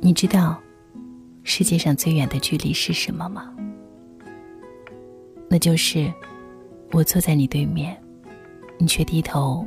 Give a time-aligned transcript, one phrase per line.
[0.00, 0.60] 你知道
[1.44, 3.54] 世界上最远的距离是什么吗？
[5.48, 6.12] 那就是
[6.92, 7.96] 我坐在你对面，
[8.76, 9.66] 你却低头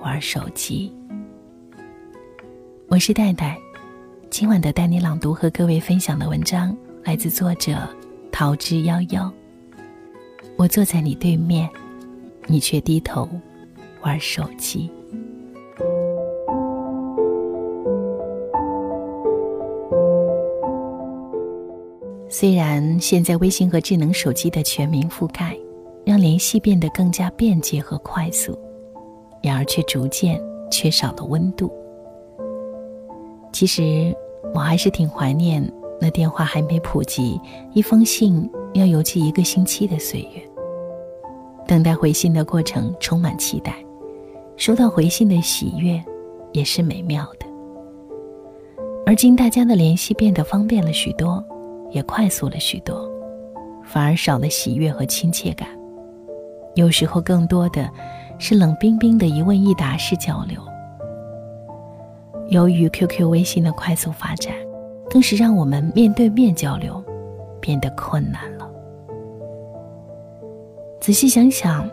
[0.00, 0.92] 玩手机。
[2.88, 3.58] 我是戴戴，
[4.30, 7.88] 今晚的带你朗读和各位分享的文章来自作者
[8.30, 9.32] 桃之夭夭。
[10.56, 11.68] 我坐在你对面，
[12.46, 13.28] 你却低头
[14.02, 14.90] 玩手机。
[22.28, 25.56] 虽然现在微信和智能手机的全民覆盖，
[26.04, 28.58] 让联系变得更加便捷和快速，
[29.42, 30.38] 然而却逐渐
[30.70, 31.72] 缺少了温度。
[33.52, 34.14] 其实
[34.52, 35.66] 我还是挺怀念
[35.98, 37.40] 那电话还没普及，
[37.72, 40.55] 一封信要邮寄一个星期的岁月。
[41.66, 43.74] 等待回信的过程充满期待，
[44.56, 46.02] 收到回信的喜悦
[46.52, 47.46] 也是美妙的。
[49.04, 51.44] 而今大家的联系变得方便了许多。
[51.92, 53.08] 也快速了许多，
[53.84, 55.68] 反而少了喜悦和亲切感。
[56.74, 57.88] 有时候更多的
[58.40, 60.60] 是冷冰冰的一问一答式交流。
[62.48, 64.52] 由于 QQ、微信的快速发展，
[65.08, 67.02] 更是让我们面对面交流
[67.60, 68.42] 变得困难。
[71.06, 71.88] 仔细想想，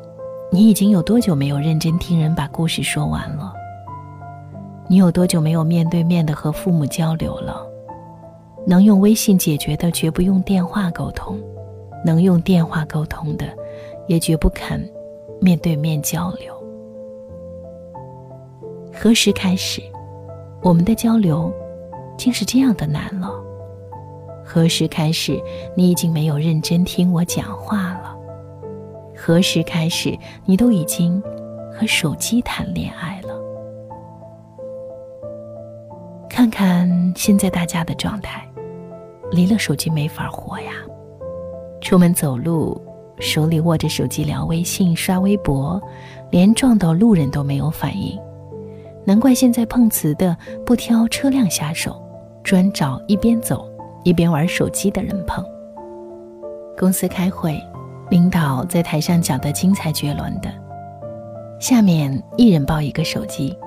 [0.52, 3.54] 你已经有多久没有认真听人把故事说完了？
[4.88, 7.64] 你有多久没有面对面的和父母交流了？
[8.66, 11.36] 能用微信解决的，绝不用电话沟通；
[12.04, 13.46] 能用电话沟通的，
[14.08, 14.84] 也绝不肯
[15.40, 16.52] 面对面交流。
[18.92, 19.80] 何时开始，
[20.64, 21.54] 我们的交流
[22.18, 23.30] 竟是这样的难了？
[24.44, 25.40] 何时开始，
[25.78, 28.13] 你已经没有认真听我讲话了？
[29.26, 31.24] 何时开始，你都已经
[31.74, 33.34] 和手机谈恋爱了？
[36.30, 38.46] 看看现在大家的状态。
[39.32, 40.74] 离了手机没法活呀！
[41.80, 42.80] 出门走路，
[43.18, 45.82] 手里握着手机聊微信、刷微博，
[46.30, 48.20] 连撞到路人都没有反应。
[49.06, 50.36] 难怪现在碰瓷的
[50.66, 51.96] 不挑车辆下手，
[52.44, 53.66] 专找一边走
[54.04, 55.42] 一边玩手机的人碰。
[56.78, 57.58] 公司开会，
[58.10, 60.50] 领导在台上讲得精彩绝伦的，
[61.60, 63.58] 下面一人抱一个手机，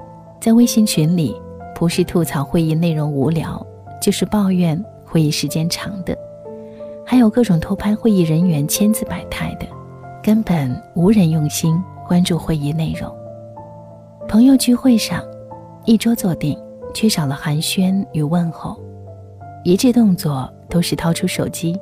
[0.41, 1.35] 在微信群里，
[1.75, 3.65] 不是吐槽会议内容无聊，
[4.01, 4.83] 就是抱怨。
[5.09, 6.19] 会议时间长的，
[7.05, 9.67] 还有各种偷拍会议人员千姿百态的，
[10.21, 13.11] 根本无人用心关注会议内容。
[14.29, 15.23] 朋友聚会上，
[15.85, 16.59] 一桌坐定，
[16.93, 18.77] 缺少了寒暄与问候，
[19.63, 21.79] 一致动作都是掏出手机，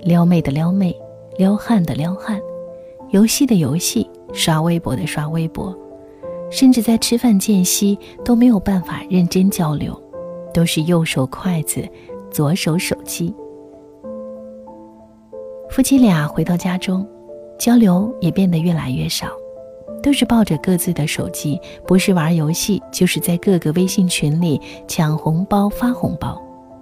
[0.00, 0.94] 撩妹的撩妹，
[1.38, 2.40] 撩汉的撩汉，
[3.10, 5.76] 游戏的游戏，刷微博的刷微博，
[6.50, 10.00] 甚至在吃饭间隙都没有办法认真交流，
[10.52, 11.86] 都是右手筷子。
[12.28, 13.34] 左手手机，
[15.70, 17.06] 夫妻俩回到家中，
[17.58, 19.28] 交流也变得越来越少，
[20.02, 26.38] 都是抱着各自的手机，不是玩游戏，就是在各个微信群里抢红包发红包，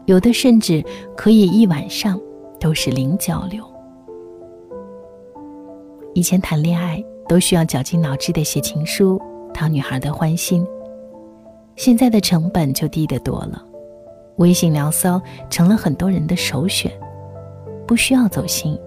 [0.07, 0.83] 有的甚至
[1.17, 2.21] 可以一晚上
[2.59, 3.63] 都是零交流。
[6.15, 9.21] 以前谈恋爱都需要绞尽脑汁的写情书
[9.53, 10.65] 讨女孩的欢心，
[11.75, 13.61] 现在的成本就低得多了。
[14.37, 15.21] 微信聊骚
[15.51, 16.91] 成了很多人的首选，
[17.85, 18.79] 不需要走心，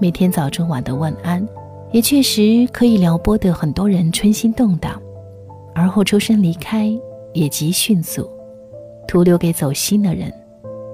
[0.00, 1.46] 每天早中晚的问安，
[1.92, 5.00] 也确实可以撩拨得很多人春心动荡，
[5.74, 6.92] 而后抽身离开
[7.32, 8.28] 也极迅速，
[9.06, 10.32] 徒留给走心的人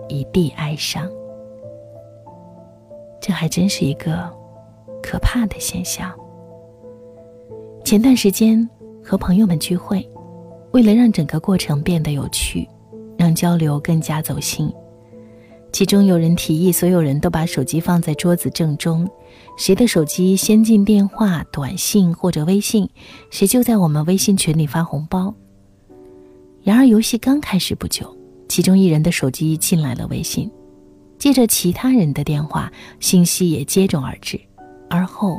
[0.09, 1.09] 一地哀伤。
[3.21, 4.31] 这还真是一个
[5.09, 6.13] 可怕的现象。
[7.83, 8.69] 前段时间
[9.03, 10.07] 和朋友们聚会，
[10.73, 12.69] 为了让整个过程变得有趣。
[13.17, 14.73] 让交流更加走心。
[15.73, 19.11] 其中有人提议，所有人都把手机放在桌子正中，
[19.57, 22.89] 谁的手机先进电话、短信或者微信，
[23.28, 25.34] 谁就在我们微信群里发红包。
[26.63, 28.16] 然而游戏刚开始不久，
[28.49, 30.49] 其中一人的手机进来了微信，
[31.19, 34.41] 接着其他人的电话信息也接踵而至，
[34.91, 35.39] 而后，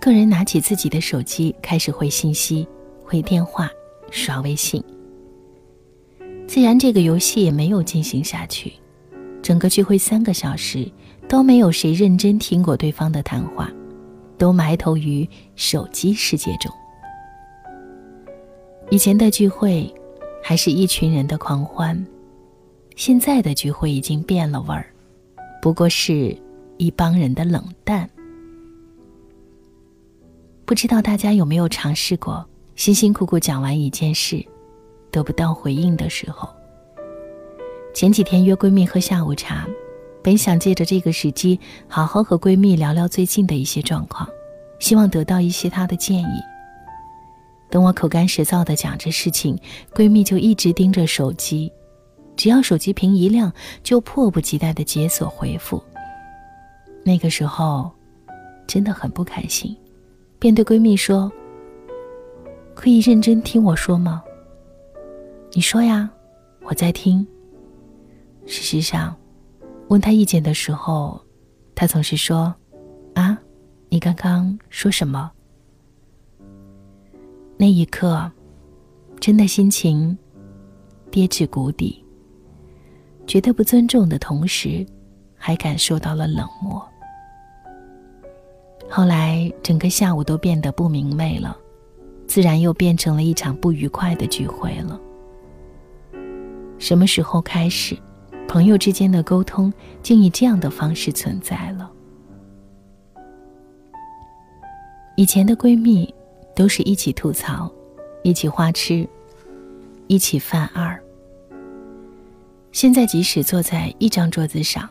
[0.00, 2.68] 个人拿起自己的手机开始回信息、
[3.02, 3.70] 回电话、
[4.10, 4.82] 刷微信。
[6.46, 8.72] 自然，这个游戏也没有进行下去。
[9.42, 10.90] 整个聚会三个小时
[11.26, 13.72] 都没有谁认真听过对方的谈话，
[14.36, 15.26] 都埋头于
[15.56, 16.70] 手机世界中。
[18.90, 19.92] 以前的聚会
[20.42, 22.04] 还是一群人的狂欢，
[22.96, 24.92] 现在的聚会已经变了味儿，
[25.62, 26.36] 不过是
[26.76, 28.08] 一帮人的冷淡。
[30.70, 34.40] 不知道大家有没有尝试过，辛辛苦苦讲完一件事，
[35.10, 36.48] 得不到回应的时候。
[37.92, 39.66] 前几天约闺蜜喝下午茶，
[40.22, 41.58] 本想借着这个时机
[41.88, 44.28] 好好和闺蜜聊聊最近的一些状况，
[44.78, 46.40] 希望得到一些她的建议。
[47.68, 49.58] 等我口干舌燥的讲着事情，
[49.92, 51.68] 闺蜜就一直盯着手机，
[52.36, 53.52] 只要手机屏一亮，
[53.82, 55.82] 就迫不及待的解锁回复。
[57.04, 57.90] 那个时候，
[58.68, 59.76] 真的很不开心，
[60.40, 61.30] 便对闺蜜说
[62.74, 64.24] ：“可以认真听我说吗？”
[65.52, 66.08] 你说呀，
[66.62, 67.24] 我在听。
[68.46, 69.14] 事实上，
[69.88, 71.20] 问他意见的时候，
[71.74, 72.54] 他总是说
[73.12, 73.38] ：“啊，
[73.90, 75.30] 你刚刚说什么？”
[77.58, 78.32] 那一刻，
[79.20, 80.16] 真的心情
[81.10, 82.02] 跌至谷底，
[83.26, 84.86] 觉得不尊重的同时，
[85.36, 86.82] 还感受到了冷漠。
[88.90, 91.56] 后来，整个下午都变得不明媚了，
[92.26, 95.00] 自然又变成了一场不愉快的聚会了。
[96.76, 97.96] 什么时候开始？
[98.48, 99.72] 朋友之间的沟通
[100.02, 101.88] 竟以这样的方式存在了。
[105.16, 106.12] 以前的闺蜜
[106.56, 107.70] 都是一起吐槽，
[108.24, 109.08] 一起花痴，
[110.08, 111.00] 一起犯二。
[112.72, 114.88] 现在即使坐在一张桌子上，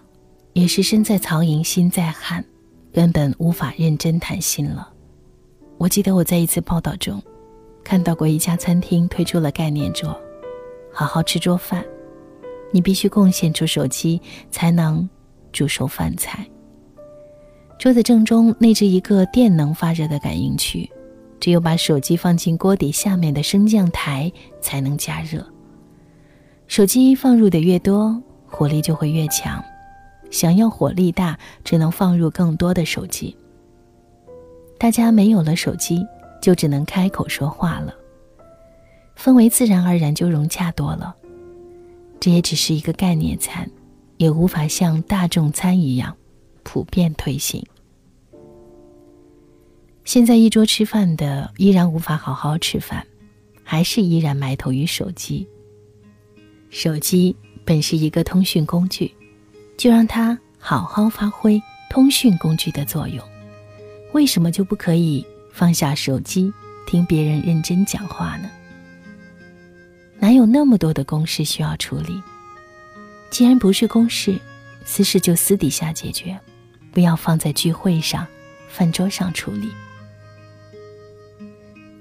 [0.54, 2.46] 也是身在曹营心在汉，
[2.92, 4.92] 根本无法认真谈心了。
[5.78, 7.22] 我记得我在一次报道中，
[7.84, 10.20] 看到过一家餐厅推出了概念桌，
[10.92, 11.84] 好好吃桌饭。
[12.72, 14.22] 你必须贡献出手机，
[14.52, 15.10] 才能
[15.52, 16.46] 煮熟饭菜。
[17.80, 20.90] 桌子正中内置一个电能发热的感应区，
[21.40, 24.32] 只有把手机放进锅底下面的升降台
[24.62, 25.46] 才能加热。
[26.68, 29.64] 手机放入的越多，火力就会越强。
[30.30, 33.36] 想要火力大，只能放入更多的手机。
[34.78, 36.06] 大家没有了手机，
[36.42, 37.94] 就只能开口说话了，
[39.18, 41.16] 氛围自然而然就融洽多了。
[42.20, 43.70] 这也只是一个概念餐，
[44.18, 46.16] 也无法像大众餐一样
[46.64, 47.66] 普遍推行。
[50.06, 53.06] 现在一桌吃饭的依然无法好好吃饭，
[53.64, 55.48] 还是依然埋头于手机。
[56.70, 59.14] 手机本是一个通讯工具，
[59.80, 61.60] 就让它好好发挥
[61.90, 63.26] 通讯工具的作用。
[64.12, 66.54] 为什么就不可以放下手机，
[66.86, 68.52] 听别人认真讲话呢？
[70.20, 72.22] 哪有那么多的公事需要处理？
[73.30, 74.38] 既然不是公事，
[74.84, 76.38] 私事就私底下解决，
[76.92, 78.28] 不要放在聚会上、
[78.68, 79.72] 饭桌上处理。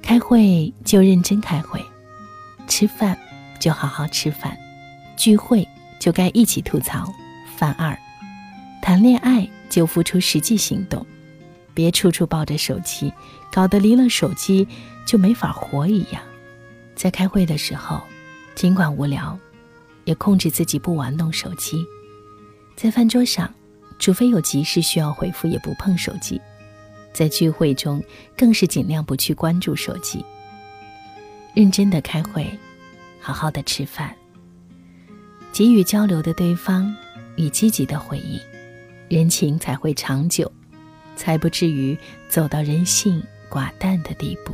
[0.02, 1.80] 开会就认真开会，
[2.66, 3.16] 吃饭
[3.60, 4.58] 就好好吃饭，
[5.16, 5.64] 聚会
[6.00, 7.08] 就该一起吐槽
[7.58, 7.98] 犯二，
[8.80, 11.04] 谈恋爱就付出实际行动，
[11.74, 13.12] 别处处抱着手机，
[13.50, 14.64] 搞得离了手机
[15.04, 16.22] 就没法活一样。
[16.94, 18.00] 在开会的时候，
[18.54, 19.36] 尽管无聊，
[20.04, 21.84] 也控制自己不玩弄手机。
[22.76, 23.52] 在饭桌上，
[23.98, 26.40] 除非有急事需要回复，也不碰手机。
[27.12, 28.00] 在聚会中，
[28.36, 30.24] 更是尽量不去关注手机。
[31.54, 32.48] 认真的开会，
[33.18, 34.14] 好好的吃饭，
[35.52, 36.94] 给予交流的对方
[37.38, 38.40] 以积极的回应，
[39.08, 40.50] 人情才会长久，
[41.14, 41.96] 才不至于
[42.28, 44.52] 走到人性寡淡的地步。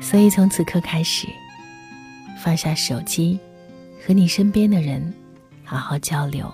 [0.00, 1.26] 所以从此刻开始，
[2.40, 3.36] 放下手机，
[4.06, 5.12] 和你身边的人
[5.64, 6.48] 好好交流，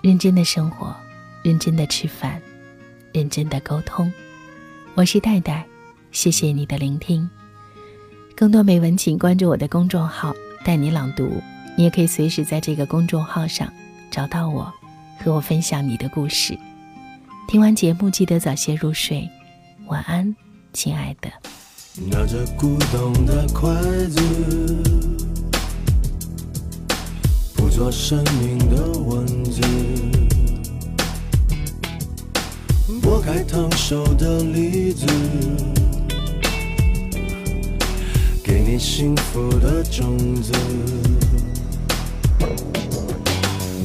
[0.00, 0.96] 认真的生活，
[1.42, 2.40] 认真的吃饭，
[3.12, 4.10] 认真的沟通。
[4.94, 5.66] 我是戴戴，
[6.12, 7.28] 谢谢你的聆听。
[8.42, 10.34] 更多美文，请关注我的公众号
[10.66, 11.30] “带你朗读”，
[11.78, 13.72] 你也可以随时在这个公众号上
[14.10, 14.68] 找到我，
[15.20, 16.58] 和我分享你的故事。
[17.46, 19.30] 听完节目，记得早些入睡，
[19.86, 20.34] 晚安，
[20.72, 21.30] 亲爱的。
[22.10, 23.70] 拿着古董的筷
[24.10, 24.20] 子，
[27.54, 29.60] 捕捉生命的文字，
[33.00, 35.06] 剥开烫手的梨子，
[38.52, 40.52] 给你幸福的种子。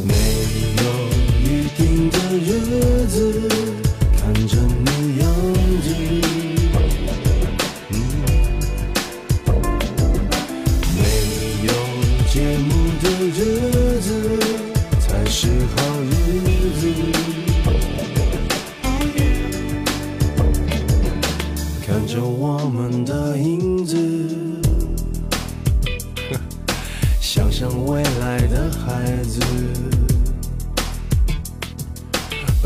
[0.04, 0.14] 没
[0.76, 0.84] 有
[1.42, 3.48] 预定的日子，
[4.18, 5.26] 看着你样
[5.82, 6.57] 子。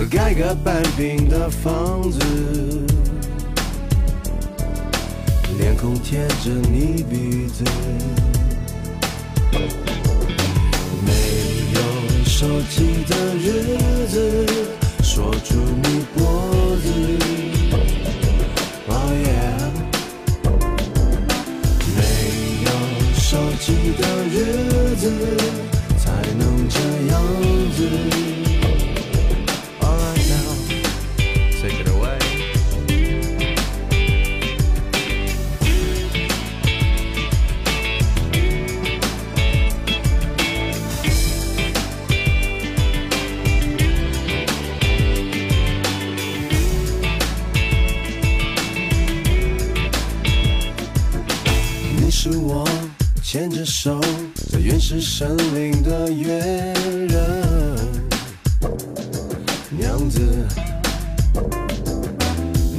[0.09, 2.19] 盖个半平的房子，
[5.57, 7.63] 脸孔贴着你鼻子，
[11.05, 11.11] 没
[11.73, 11.79] 有
[12.25, 13.77] 手机的日
[14.07, 14.45] 子，
[15.03, 16.87] 锁住你脖子。
[18.87, 19.69] Oh yeah，
[21.95, 21.99] 没
[22.65, 22.69] 有
[23.15, 24.35] 手机的日
[24.95, 25.03] 子，
[53.31, 53.97] 牵着手
[54.51, 56.37] 在原始森林的约
[57.07, 57.79] 人，
[59.69, 60.45] 娘子。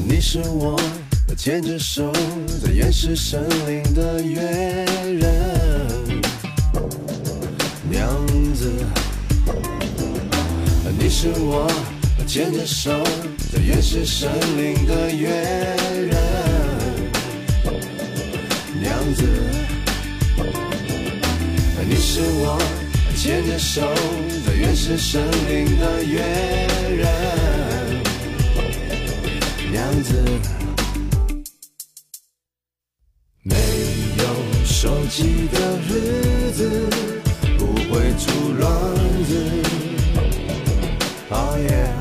[0.06, 0.78] 你是我
[1.38, 2.12] 牵着手
[2.62, 4.42] 在原始森林的约
[5.18, 6.21] 人，
[7.88, 8.71] 娘子。
[10.99, 11.66] 你是我
[12.26, 12.90] 牵着手
[13.50, 15.30] 在原始森林的约
[16.11, 16.14] 人。
[18.82, 19.25] 娘子，
[22.14, 22.61] 是我
[23.16, 23.81] 牵着手
[24.45, 26.21] 在原始森林的约
[26.95, 27.09] 人，
[29.71, 30.23] 娘子。
[33.42, 33.57] 没
[34.19, 34.25] 有
[34.62, 36.87] 手机的日子，
[37.57, 38.69] 不会出乱
[39.25, 39.33] 子。
[41.31, 41.97] Oh yeah。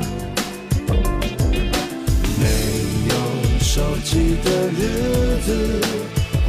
[2.38, 2.44] 没
[3.08, 3.14] 有
[3.60, 5.80] 手机的日子，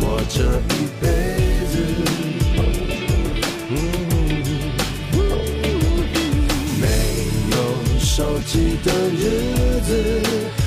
[0.01, 0.43] 过这
[0.75, 0.91] 一
[8.83, 9.89] 的日子，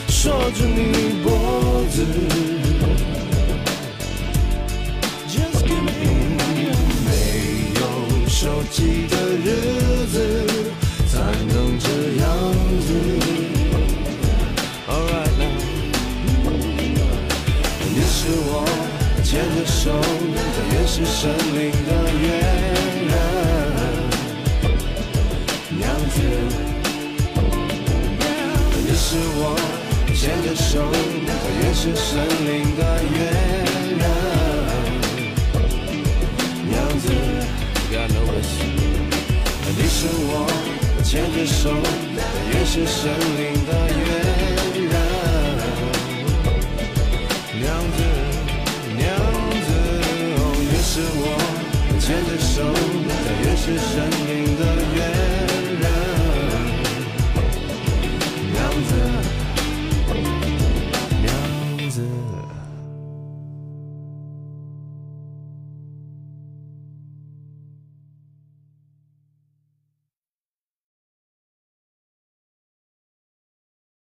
[0.09, 1.97] 锁住你脖子。
[5.29, 5.91] Just give me
[7.05, 7.09] 没
[7.75, 7.81] 有
[8.29, 9.47] 手机的日
[10.11, 10.15] 子，
[11.07, 11.15] 才
[11.47, 11.87] 能这
[12.23, 12.25] 样
[12.87, 12.89] 子。
[14.89, 15.37] Alright
[17.95, 18.51] 你是我
[19.23, 19.91] 牵着手
[20.25, 20.37] 在
[20.73, 21.21] 原始森
[21.55, 21.61] 林
[31.87, 33.17] 在原始森林的约
[33.97, 34.03] 人，
[36.69, 37.07] 娘子。
[39.79, 40.31] 你是我
[41.05, 41.71] 牵着手
[42.17, 42.19] 在
[42.51, 42.99] 原始森
[43.39, 43.99] 林的约
[44.83, 44.95] 人，
[47.61, 47.65] 娘
[47.95, 47.99] 子，
[48.97, 49.05] 娘
[49.63, 49.69] 子，
[50.39, 51.25] 哦，你是我
[52.01, 52.55] 牵着手
[53.07, 53.11] 在
[53.45, 53.95] 原始森
[54.27, 54.29] 林